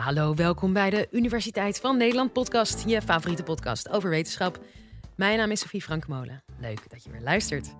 [0.00, 4.58] hallo, welkom bij de Universiteit van Nederland podcast, je favoriete podcast over wetenschap.
[5.16, 6.42] Mijn naam is Sophie Frankmolen.
[6.60, 7.74] Leuk dat je weer luistert.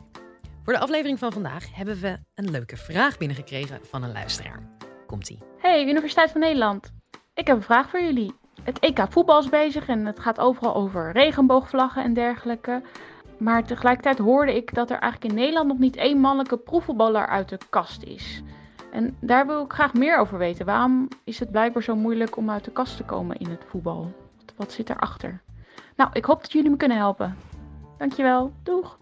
[0.63, 4.63] Voor de aflevering van vandaag hebben we een leuke vraag binnengekregen van een luisteraar.
[5.07, 5.39] Komt-ie.
[5.59, 6.93] Hey, Universiteit van Nederland.
[7.35, 8.33] Ik heb een vraag voor jullie.
[8.63, 12.83] Het EK voetbal is bezig en het gaat overal over regenboogvlaggen en dergelijke.
[13.39, 17.49] Maar tegelijkertijd hoorde ik dat er eigenlijk in Nederland nog niet één mannelijke proefvoetballer uit
[17.49, 18.43] de kast is.
[18.93, 20.67] En daar wil ik graag meer over weten.
[20.67, 24.13] Waarom is het blijkbaar zo moeilijk om uit de kast te komen in het voetbal?
[24.57, 25.41] Wat zit erachter?
[25.97, 27.37] Nou, ik hoop dat jullie me kunnen helpen.
[27.99, 28.53] Dankjewel.
[28.63, 28.99] Doeg!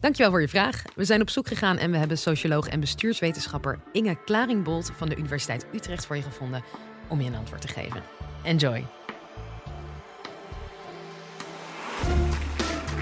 [0.00, 0.82] Dankjewel voor je vraag.
[0.94, 5.16] We zijn op zoek gegaan en we hebben socioloog en bestuurswetenschapper Inge Klaringbolt van de
[5.16, 6.62] Universiteit Utrecht voor je gevonden
[7.08, 8.02] om je een antwoord te geven.
[8.42, 8.84] Enjoy!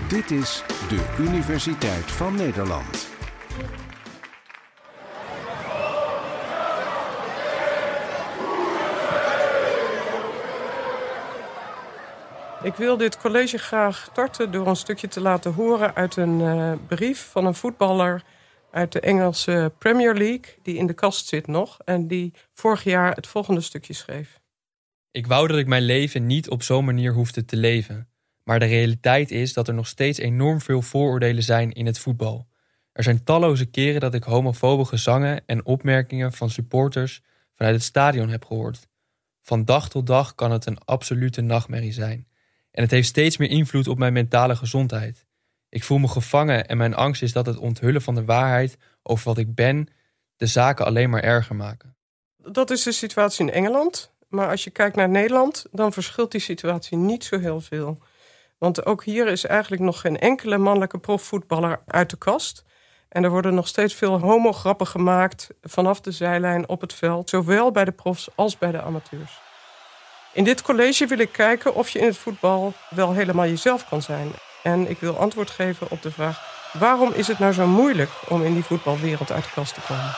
[0.08, 3.11] Dit is de Universiteit van Nederland.
[12.62, 16.72] Ik wil dit college graag starten door een stukje te laten horen uit een uh,
[16.88, 18.22] brief van een voetballer
[18.70, 23.14] uit de Engelse Premier League, die in de kast zit nog en die vorig jaar
[23.14, 24.40] het volgende stukje schreef.
[25.10, 28.08] Ik wou dat ik mijn leven niet op zo'n manier hoefde te leven.
[28.44, 32.48] Maar de realiteit is dat er nog steeds enorm veel vooroordelen zijn in het voetbal.
[32.92, 37.22] Er zijn talloze keren dat ik homofobe gezangen en opmerkingen van supporters
[37.54, 38.88] vanuit het stadion heb gehoord.
[39.40, 42.26] Van dag tot dag kan het een absolute nachtmerrie zijn.
[42.72, 45.26] En het heeft steeds meer invloed op mijn mentale gezondheid.
[45.68, 49.24] Ik voel me gevangen en mijn angst is dat het onthullen van de waarheid over
[49.24, 49.88] wat ik ben
[50.36, 51.96] de zaken alleen maar erger maken.
[52.36, 54.12] Dat is de situatie in Engeland.
[54.28, 57.98] Maar als je kijkt naar Nederland, dan verschilt die situatie niet zo heel veel.
[58.58, 62.64] Want ook hier is eigenlijk nog geen enkele mannelijke profvoetballer uit de kast.
[63.08, 67.70] En er worden nog steeds veel homograppen gemaakt vanaf de zijlijn op het veld, zowel
[67.70, 69.40] bij de profs als bij de amateurs.
[70.34, 74.02] In dit college wil ik kijken of je in het voetbal wel helemaal jezelf kan
[74.02, 74.32] zijn.
[74.62, 78.42] En ik wil antwoord geven op de vraag: waarom is het nou zo moeilijk om
[78.42, 80.14] in die voetbalwereld uit de kast te komen?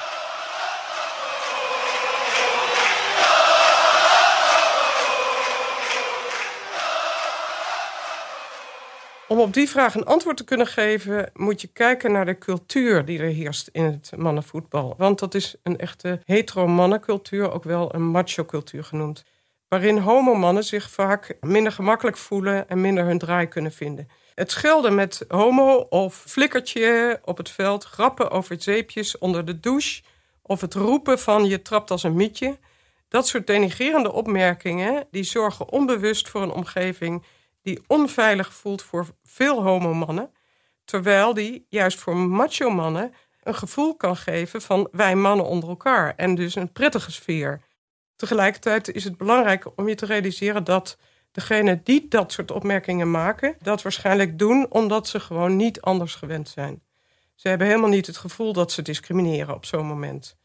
[9.29, 13.05] Om op die vraag een antwoord te kunnen geven, moet je kijken naar de cultuur
[13.05, 14.95] die er heerst in het mannenvoetbal.
[14.99, 19.25] Want dat is een echte hetero-mannencultuur, ook wel een macho-cultuur genoemd.
[19.75, 24.09] Waarin homomannen zich vaak minder gemakkelijk voelen en minder hun draai kunnen vinden.
[24.35, 30.03] Het schelden met homo of flikkertje op het veld, grappen over zeepjes onder de douche
[30.43, 32.59] of het roepen van je trapt als een mietje.
[33.09, 37.25] Dat soort denigerende opmerkingen die zorgen onbewust voor een omgeving
[37.63, 40.31] die onveilig voelt voor veel homomannen,
[40.85, 46.15] terwijl die juist voor macho mannen een gevoel kan geven van wij mannen onder elkaar
[46.17, 47.61] en dus een prettige sfeer.
[48.17, 50.99] Tegelijkertijd is het belangrijk om je te realiseren dat
[51.33, 56.49] degenen die dat soort opmerkingen maken, dat waarschijnlijk doen omdat ze gewoon niet anders gewend
[56.49, 56.83] zijn.
[57.35, 60.37] Ze hebben helemaal niet het gevoel dat ze discrimineren op zo'n moment.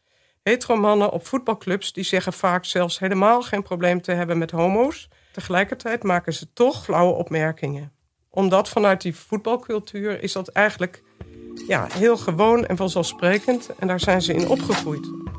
[0.42, 5.08] Heteromannen op voetbalclubs die zeggen vaak zelfs helemaal geen probleem te hebben met homo's.
[5.32, 7.92] Tegelijkertijd maken ze toch flauwe opmerkingen.
[8.30, 11.02] Omdat vanuit die voetbalcultuur is dat eigenlijk
[11.68, 13.70] ja, heel gewoon en vanzelfsprekend.
[13.78, 15.29] En daar zijn ze in opgegroeid.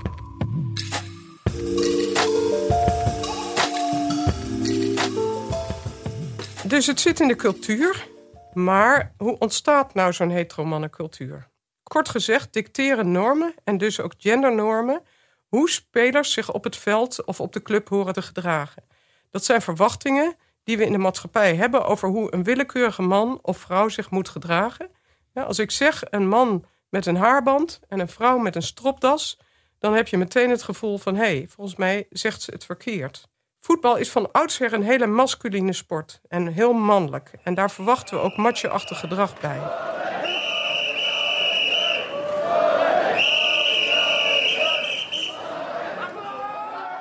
[6.72, 8.08] Dus het zit in de cultuur.
[8.54, 11.48] Maar hoe ontstaat nou zo'n heteromannencultuur?
[11.84, 15.02] Kort gezegd dicteren normen en dus ook gendernormen
[15.48, 18.84] hoe spelers zich op het veld of op de club horen te gedragen.
[19.30, 23.58] Dat zijn verwachtingen die we in de maatschappij hebben over hoe een willekeurige man of
[23.58, 24.92] vrouw zich moet gedragen.
[25.34, 29.40] Ja, als ik zeg een man met een haarband en een vrouw met een stropdas,
[29.80, 33.30] dan heb je meteen het gevoel van hé, hey, volgens mij zegt ze het verkeerd.
[33.64, 37.32] Voetbal is van oudsher een hele masculine sport en heel mannelijk.
[37.44, 39.60] En daar verwachten we ook macho-achtig gedrag bij.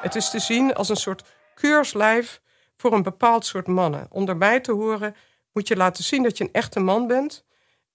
[0.03, 1.25] Het is te zien als een soort
[1.55, 2.41] keurslijf
[2.77, 4.07] voor een bepaald soort mannen.
[4.11, 5.17] Om daarbij te horen
[5.53, 7.45] moet je laten zien dat je een echte man bent.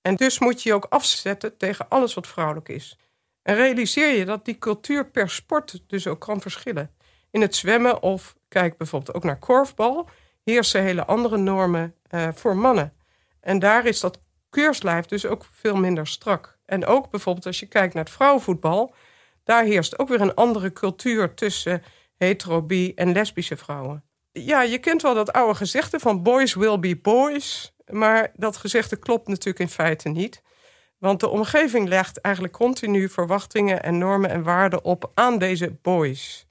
[0.02, 2.98] En dus moet je je ook afzetten tegen alles wat vrouwelijk is.
[3.42, 6.95] En realiseer je dat die cultuur per sport dus ook kan verschillen.
[7.36, 10.10] In het zwemmen of kijk bijvoorbeeld ook naar korfbal,
[10.44, 12.94] heersen hele andere normen uh, voor mannen.
[13.42, 16.58] En daar is dat keurslijf dus ook veel minder strak.
[16.66, 18.94] En ook bijvoorbeeld als je kijkt naar het vrouwenvoetbal,
[19.44, 21.84] daar heerst ook weer een andere cultuur tussen
[22.18, 24.04] hetero, bi en lesbische vrouwen.
[24.32, 27.76] Ja, je kent wel dat oude gezegde van boys will be boys.
[27.86, 30.42] Maar dat gezegde klopt natuurlijk in feite niet.
[30.98, 36.45] Want de omgeving legt eigenlijk continu verwachtingen en normen en waarden op aan deze boys.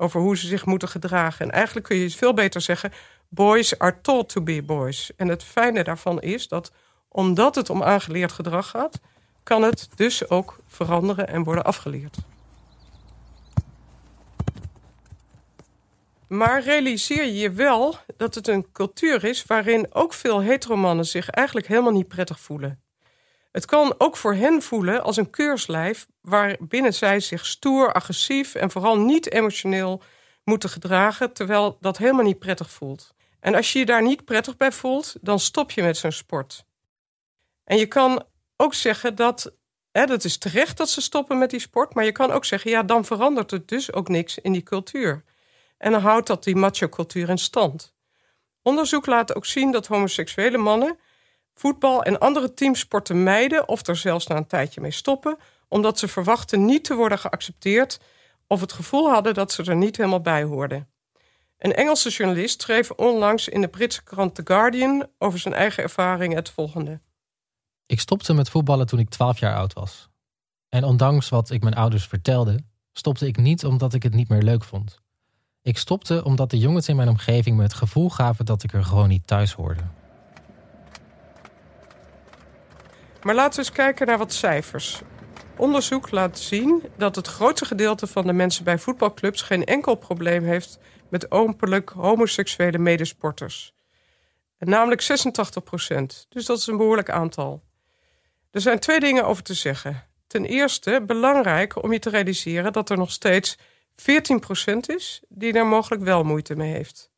[0.00, 1.46] Over hoe ze zich moeten gedragen.
[1.46, 2.92] En eigenlijk kun je veel beter zeggen:
[3.28, 5.10] boys are taught to be boys.
[5.16, 6.72] En het fijne daarvan is dat
[7.08, 9.00] omdat het om aangeleerd gedrag gaat,
[9.42, 12.16] kan het dus ook veranderen en worden afgeleerd.
[16.28, 21.66] Maar realiseer je wel dat het een cultuur is waarin ook veel heteromannen zich eigenlijk
[21.66, 22.82] helemaal niet prettig voelen.
[23.52, 28.70] Het kan ook voor hen voelen als een keurslijf waarbinnen zij zich stoer, agressief en
[28.70, 30.02] vooral niet emotioneel
[30.44, 33.14] moeten gedragen, terwijl dat helemaal niet prettig voelt.
[33.40, 36.64] En als je je daar niet prettig bij voelt, dan stop je met zo'n sport.
[37.64, 38.24] En je kan
[38.56, 39.52] ook zeggen dat,
[39.92, 42.70] hè, dat is terecht dat ze stoppen met die sport, maar je kan ook zeggen,
[42.70, 45.24] ja, dan verandert er dus ook niks in die cultuur.
[45.78, 47.94] En dan houdt dat die macho-cultuur in stand.
[48.62, 50.98] Onderzoek laat ook zien dat homoseksuele mannen
[51.60, 56.08] voetbal en andere teamsporten mijden of er zelfs na een tijdje mee stoppen, omdat ze
[56.08, 58.00] verwachten niet te worden geaccepteerd
[58.46, 60.88] of het gevoel hadden dat ze er niet helemaal bij hoorden.
[61.58, 66.34] Een Engelse journalist schreef onlangs in de Britse krant The Guardian over zijn eigen ervaring
[66.34, 67.00] het volgende.
[67.86, 70.08] Ik stopte met voetballen toen ik 12 jaar oud was.
[70.68, 74.42] En ondanks wat ik mijn ouders vertelde, stopte ik niet omdat ik het niet meer
[74.42, 75.00] leuk vond.
[75.62, 78.84] Ik stopte omdat de jongens in mijn omgeving me het gevoel gaven dat ik er
[78.84, 79.82] gewoon niet thuis hoorde.
[83.22, 85.02] Maar laten we eens kijken naar wat cijfers.
[85.56, 90.44] Onderzoek laat zien dat het grootste gedeelte van de mensen bij voetbalclubs geen enkel probleem
[90.44, 90.78] heeft
[91.08, 93.74] met openlijk homoseksuele medesporters.
[94.58, 96.26] namelijk 86 procent.
[96.28, 97.62] Dus dat is een behoorlijk aantal.
[98.50, 100.04] Er zijn twee dingen over te zeggen.
[100.26, 103.58] Ten eerste belangrijk om je te realiseren dat er nog steeds
[103.96, 107.10] 14 procent is die daar mogelijk wel moeite mee heeft.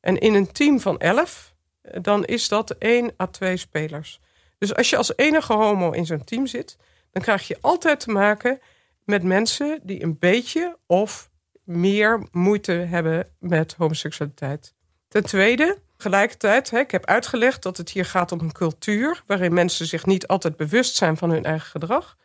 [0.00, 1.54] En in een team van 11,
[2.00, 4.20] dan is dat 1 à 2 spelers.
[4.60, 6.76] Dus als je als enige homo in zo'n team zit,
[7.10, 8.60] dan krijg je altijd te maken
[9.04, 11.30] met mensen die een beetje of
[11.64, 14.74] meer moeite hebben met homoseksualiteit.
[15.08, 19.86] Ten tweede, tegelijkertijd, ik heb uitgelegd dat het hier gaat om een cultuur waarin mensen
[19.86, 22.16] zich niet altijd bewust zijn van hun eigen gedrag.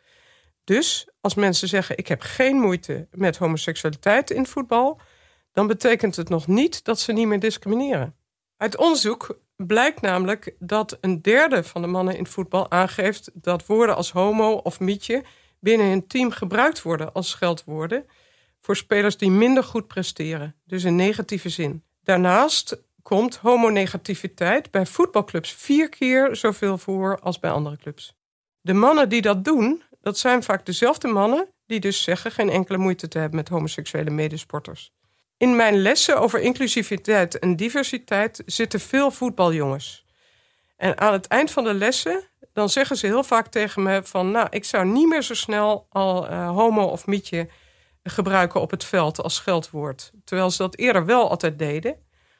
[0.64, 5.00] Dus als mensen zeggen: Ik heb geen moeite met homoseksualiteit in voetbal,
[5.52, 8.16] dan betekent het nog niet dat ze niet meer discrimineren.
[8.56, 13.96] Uit onderzoek blijkt namelijk dat een derde van de mannen in voetbal aangeeft dat woorden
[13.96, 15.24] als homo of mietje
[15.60, 18.06] binnen hun team gebruikt worden als scheldwoorden
[18.60, 21.82] voor spelers die minder goed presteren, dus in negatieve zin.
[22.02, 28.14] Daarnaast komt homonegativiteit bij voetbalclubs vier keer zoveel voor als bij andere clubs.
[28.60, 32.78] De mannen die dat doen, dat zijn vaak dezelfde mannen die dus zeggen geen enkele
[32.78, 34.92] moeite te hebben met homoseksuele medesporters.
[35.38, 40.04] In mijn lessen over inclusiviteit en diversiteit zitten veel voetbaljongens.
[40.76, 44.30] En aan het eind van de lessen, dan zeggen ze heel vaak tegen me van...
[44.30, 47.48] nou, ik zou niet meer zo snel al uh, homo of mietje
[48.02, 50.12] gebruiken op het veld als scheldwoord.
[50.24, 51.96] Terwijl ze dat eerder wel altijd deden.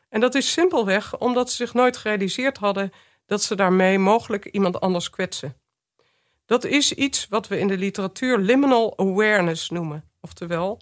[0.08, 2.92] En dat is simpelweg omdat ze zich nooit gerealiseerd hadden...
[3.26, 5.56] dat ze daarmee mogelijk iemand anders kwetsen.
[6.46, 10.04] Dat is iets wat we in de literatuur liminal awareness noemen.
[10.20, 10.80] Oftewel,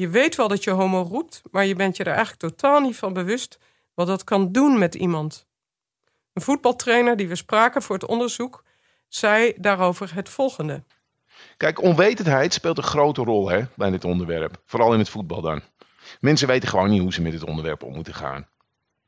[0.00, 2.96] je weet wel dat je homo roept, maar je bent je er eigenlijk totaal niet
[2.96, 3.58] van bewust
[3.94, 5.46] wat dat kan doen met iemand.
[6.32, 8.64] Een voetbaltrainer die we spraken voor het onderzoek
[9.08, 10.82] zei daarover het volgende.
[11.56, 14.62] Kijk, onwetendheid speelt een grote rol hè, bij dit onderwerp.
[14.66, 15.62] Vooral in het voetbal dan.
[16.20, 18.46] Mensen weten gewoon niet hoe ze met dit onderwerp om moeten gaan.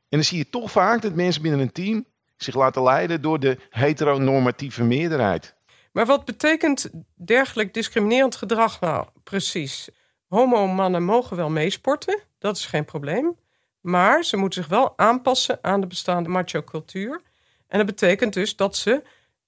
[0.09, 2.07] En dan zie je toch vaak dat mensen binnen een team
[2.37, 5.55] zich laten leiden door de heteronormatieve meerderheid.
[5.93, 9.91] Maar wat betekent dergelijk discriminerend gedrag nou precies?
[10.33, 13.39] Homo-mannen mogen wel meesporten, dat is geen probleem.
[13.81, 17.21] Maar ze moeten zich wel aanpassen aan de bestaande macho-cultuur.
[17.67, 19.03] En dat betekent dus dat ze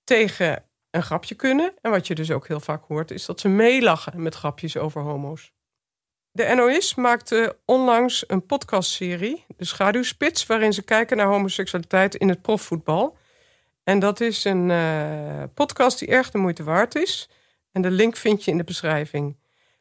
[0.05, 1.73] tegen een grapje kunnen.
[1.81, 5.03] En wat je dus ook heel vaak hoort, is dat ze meelachen met grapjes over
[5.03, 5.53] homo's.
[6.31, 12.43] De NOS maakte onlangs een podcastserie, De Schaduwspits, waarin ze kijken naar homoseksualiteit in het
[12.43, 13.17] profvoetbal.
[13.85, 17.29] En dat is een uh, podcast die erg de moeite waard is.
[17.73, 19.37] En de link vind je in de beschrijving.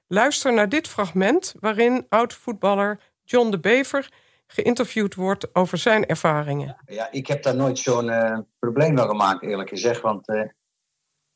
[0.07, 4.11] Luister naar dit fragment waarin oud-voetballer John de Bever
[4.47, 6.77] geïnterviewd wordt over zijn ervaringen.
[6.85, 10.01] Ja, ik heb daar nooit zo'n uh, probleem van gemaakt, eerlijk gezegd.
[10.01, 10.41] Want uh,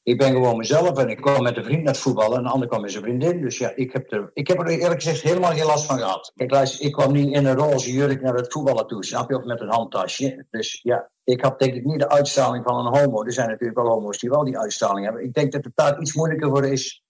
[0.04, 2.50] ik ben gewoon mezelf en ik kwam met een vriend naar het voetballen en de
[2.50, 3.42] ander kwam met zijn vriendin.
[3.42, 6.32] Dus ja, ik heb, er, ik heb er eerlijk gezegd helemaal geen last van gehad.
[6.36, 9.38] Luister, ik kwam niet in een roze jurk naar het voetballen toe, snap je?
[9.38, 10.46] Of met een handtasje.
[10.50, 13.24] Dus ja, ik had denk ik niet de uitstraling van een homo.
[13.24, 15.24] Er zijn natuurlijk wel homo's die wel die uitstraling hebben.
[15.24, 17.04] Ik denk dat het daar iets moeilijker voor is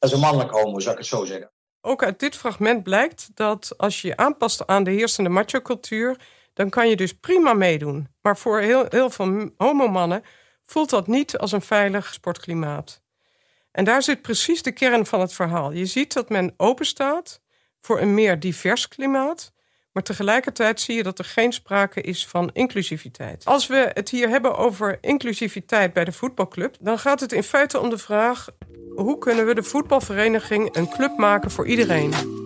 [0.00, 1.50] als een mannelijk homo, zou ik het zo zeggen.
[1.80, 6.16] Ook uit dit fragment blijkt dat als je je aanpast aan de heersende macho-cultuur,
[6.54, 8.08] dan kan je dus prima meedoen.
[8.22, 10.22] Maar voor heel, heel veel homomannen
[10.64, 13.02] voelt dat niet als een veilig sportklimaat.
[13.72, 15.72] En daar zit precies de kern van het verhaal.
[15.72, 17.40] Je ziet dat men open staat
[17.80, 19.52] voor een meer divers klimaat.
[19.92, 23.44] Maar tegelijkertijd zie je dat er geen sprake is van inclusiviteit.
[23.44, 27.80] Als we het hier hebben over inclusiviteit bij de voetbalclub, dan gaat het in feite
[27.80, 28.48] om de vraag:
[28.94, 32.38] hoe kunnen we de voetbalvereniging een club maken voor iedereen?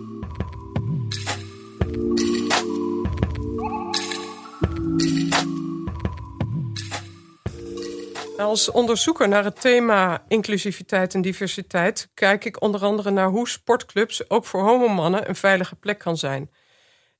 [8.37, 14.29] Als onderzoeker naar het thema inclusiviteit en diversiteit kijk ik onder andere naar hoe sportclubs
[14.29, 16.51] ook voor homomannen een veilige plek kan zijn.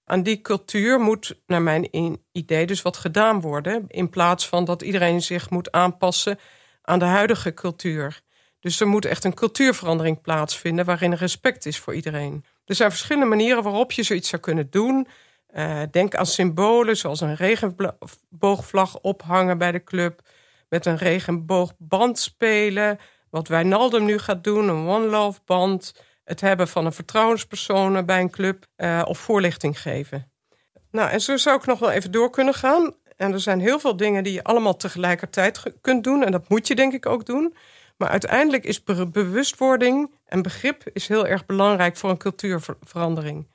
[0.06, 1.90] Aan die cultuur moet, naar mijn
[2.32, 3.86] idee, dus wat gedaan worden.
[3.88, 6.40] In plaats van dat iedereen zich moet aanpassen
[6.82, 8.22] aan de huidige cultuur.
[8.66, 12.46] Dus er moet echt een cultuurverandering plaatsvinden waarin respect is voor iedereen.
[12.66, 15.08] Er zijn verschillende manieren waarop je zoiets zou kunnen doen.
[15.56, 20.22] Uh, denk aan symbolen zoals een regenboogvlag ophangen bij de club
[20.70, 23.00] met een regenboogband spelen.
[23.30, 25.94] Wat Wijnaldum nu gaat doen, een One Love band.
[26.24, 30.32] Het hebben van een vertrouwenspersoon bij een club uh, of voorlichting geven.
[30.92, 32.94] Nou, en zo zou ik nog wel even door kunnen gaan.
[33.16, 36.24] En er zijn heel veel dingen die je allemaal tegelijkertijd kunt doen.
[36.24, 37.56] En dat moet je denk ik ook doen.
[37.98, 43.48] Maar uiteindelijk is bewustwording en begrip is heel erg belangrijk voor een cultuurverandering.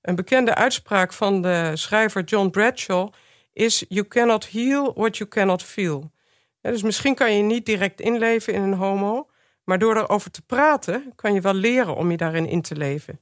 [0.00, 3.12] Een bekende uitspraak van de schrijver John Bradshaw
[3.52, 6.12] is: You cannot heal what you cannot feel
[6.70, 9.30] dus misschien kan je niet direct inleven in een homo,
[9.64, 13.20] maar door erover te praten kan je wel leren om je daarin in te leven.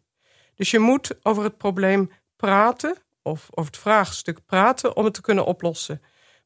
[0.55, 5.21] Dus je moet over het probleem praten, of over het vraagstuk praten, om het te
[5.21, 6.03] kunnen oplossen.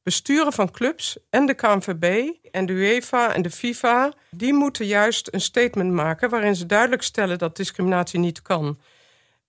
[0.06, 5.28] Besturen van clubs en de KNVB en de UEFA en de FIFA, die moeten juist
[5.30, 8.78] een statement maken waarin ze duidelijk stellen dat discriminatie niet kan.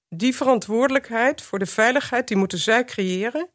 [0.10, 3.50] Die verantwoordelijkheid voor de veiligheid, die moeten zij creëren.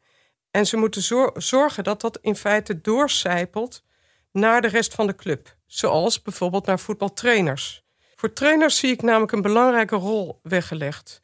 [0.51, 3.83] En ze moeten zorgen dat dat in feite doorcijpelt
[4.31, 5.55] naar de rest van de club.
[5.65, 7.83] Zoals bijvoorbeeld naar voetbaltrainers.
[8.15, 11.21] Voor trainers zie ik namelijk een belangrijke rol weggelegd.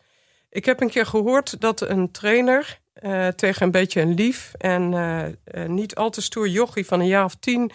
[0.50, 4.92] Ik heb een keer gehoord dat een trainer uh, tegen een beetje een lief en
[4.92, 7.72] uh, uh, niet al te stoer jochie van een jaar of tien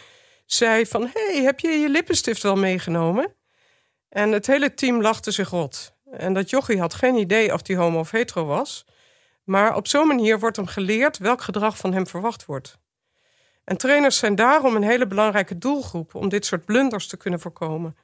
[0.46, 1.10] zei van...
[1.12, 3.34] hey, heb je je lippenstift wel meegenomen?
[4.08, 5.94] En het hele team lachte zich rot.
[6.10, 8.84] En dat jochie had geen idee of die homo of hetero was...
[9.44, 12.78] Maar op zo'n manier wordt hem geleerd welk gedrag van hem verwacht wordt.
[13.64, 17.96] En trainers zijn daarom een hele belangrijke doelgroep om dit soort blunders te kunnen voorkomen.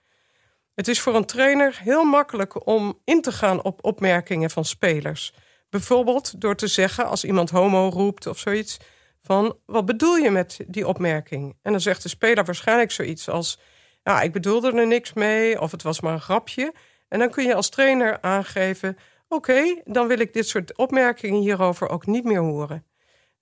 [0.74, 5.34] Het is voor een trainer heel makkelijk om in te gaan op opmerkingen van spelers.
[5.70, 8.76] Bijvoorbeeld door te zeggen als iemand homo roept of zoiets
[9.22, 11.56] van wat bedoel je met die opmerking?
[11.62, 13.58] En dan zegt de speler waarschijnlijk zoiets als
[14.02, 16.74] ja, ik bedoelde er niks mee of het was maar een grapje.
[17.08, 18.96] En dan kun je als trainer aangeven
[19.32, 22.86] Oké, dan wil ik dit soort opmerkingen hierover ook niet meer horen.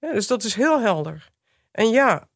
[0.01, 1.31] Dus dat is heel helder.
[1.73, 2.29] En ja,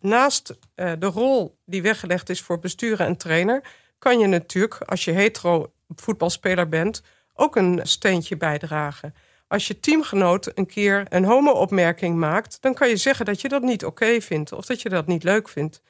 [0.00, 3.64] naast uh, de rol die weggelegd is voor besturen en trainer,
[3.98, 7.02] kan je natuurlijk, als je hetero voetbalspeler bent,
[7.34, 9.14] ook een steentje bijdragen.
[9.48, 13.62] Als je teamgenoot een keer een homo-opmerking maakt, dan kan je zeggen dat je dat
[13.62, 15.82] niet oké vindt of dat je dat niet leuk vindt.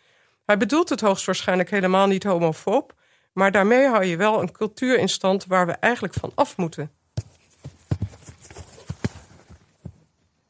[0.44, 2.94] Hij bedoelt het hoogstwaarschijnlijk helemaal niet homofoob,
[3.32, 6.90] maar daarmee hou je wel een cultuur in stand waar we eigenlijk van af moeten.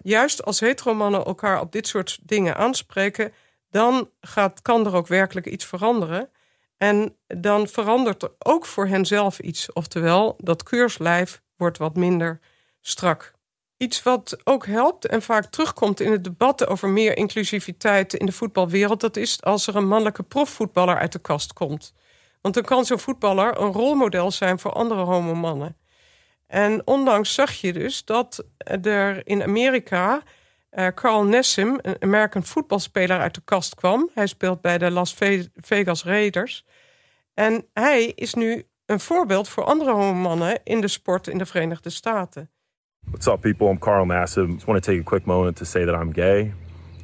[0.06, 3.32] juist als heteromannen elkaar op dit soort dingen aanspreken,
[3.70, 6.30] dan gaat, kan er ook werkelijk iets veranderen.
[6.76, 9.72] En dan verandert er ook voor henzelf iets.
[9.72, 12.40] Oftewel, dat keurslijf wordt wat minder
[12.86, 13.34] strak.
[13.76, 18.32] Iets wat ook helpt en vaak terugkomt in het debat over meer inclusiviteit in de
[18.32, 21.92] voetbalwereld, dat is als er een mannelijke profvoetballer uit de kast komt.
[22.40, 25.76] Want dan kan zo'n voetballer een rolmodel zijn voor andere homomannen.
[26.46, 28.44] En onlangs zag je dus dat
[28.82, 30.22] er in Amerika
[30.70, 34.10] uh, Carl Nessim, een American voetbalspeler, uit de kast kwam.
[34.14, 35.16] Hij speelt bij de Las
[35.54, 36.64] Vegas Raiders.
[37.34, 41.90] En hij is nu een voorbeeld voor andere mannen in de sport in de Verenigde
[41.90, 42.50] Staten.
[43.10, 43.68] What's up, people?
[43.68, 44.54] I'm Carl Nassib.
[44.54, 46.52] Just want to take a quick moment to say that I'm gay.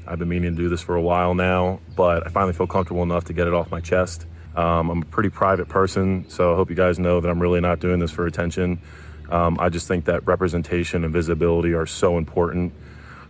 [0.05, 3.05] I've been meaning to do this for a while now, but I finally feel comfortable
[3.05, 4.27] enough to get it off my chest.
[4.57, 7.61] Um, I'm a pretty private person, so I hope you guys know that I'm really
[7.61, 8.81] not doing this for attention.
[9.31, 12.73] Um, I just think that representation and visibility are so important.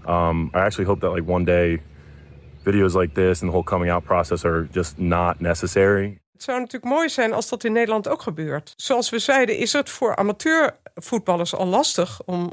[0.06, 1.82] Um, I actually hope that like one day
[2.64, 6.22] videos like this and the whole coming out process are just not necessary.
[6.32, 8.74] Het zou natuurlijk mooi zijn als dat in Nederland ook gebeurt.
[8.76, 10.14] Zoals we zeiden, is het voor
[10.92, 12.52] amateurvoetballers al lastig om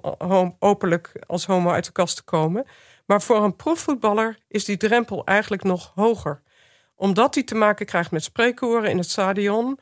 [0.60, 2.66] openlijk als homo uit de kast te komen.
[3.06, 6.42] Maar voor een profvoetballer is die drempel eigenlijk nog hoger.
[6.96, 9.80] Omdat hij te maken krijgt met spreekkoren in het stadion,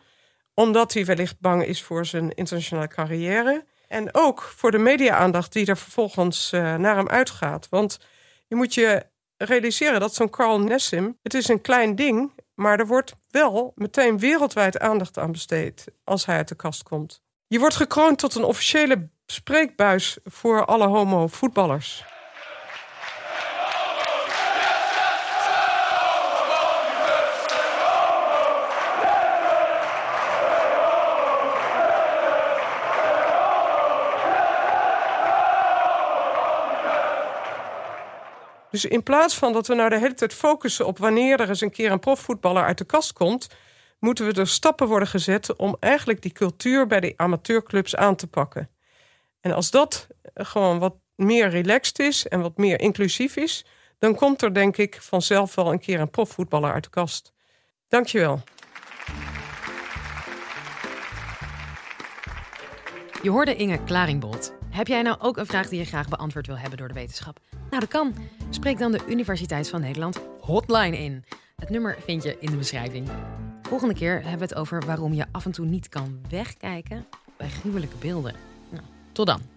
[0.54, 3.66] omdat hij wellicht bang is voor zijn internationale carrière.
[3.88, 7.68] En ook voor de media-aandacht die er vervolgens uh, naar hem uitgaat.
[7.70, 8.00] Want
[8.48, 9.06] je moet je
[9.38, 14.20] realiseren dat zo'n Carl Nessim, het is een klein ding, maar er wordt wel meteen
[14.20, 17.26] wereldwijd aandacht aan besteed als hij uit de kast komt.
[17.50, 22.04] Je wordt gekroond tot een officiële spreekbuis voor alle homo-voetballers.
[38.72, 41.62] Dus in plaats van dat we nou de hele tijd focussen op wanneer er eens
[41.62, 43.48] een keer een profvoetballer uit de kast komt,
[44.00, 48.28] moeten we er stappen worden gezet om eigenlijk die cultuur bij de amateurclubs aan te
[48.28, 48.70] pakken.
[49.42, 53.66] En als dat gewoon wat meer relaxed is en wat meer inclusief is,
[54.00, 57.34] dan komt er denk ik vanzelf wel een keer een profvoetballer uit de kast.
[57.88, 58.44] Dankjewel.
[63.22, 64.54] Je hoorde Inge Klaringbold.
[64.70, 67.40] Heb jij nou ook een vraag die je graag beantwoord wil hebben door de wetenschap?
[67.52, 68.16] Nou, dat kan.
[68.50, 71.26] Spreek dan de Universiteit van Nederland hotline in.
[71.56, 73.10] Het nummer vind je in de beschrijving.
[73.68, 77.06] Volgende keer hebben we het over waarom je af en toe niet kan wegkijken
[77.38, 78.36] bij gruwelijke beelden.
[78.70, 79.57] Nou, tot dan.